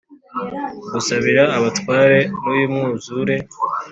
Gusabira 0.93 1.43
abatwawe 1.57 2.19
nuyu 2.41 2.67
mwuzure. 2.73 3.35